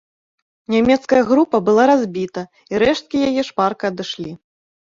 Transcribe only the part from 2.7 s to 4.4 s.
і рэшткі яе шпарка адышлі.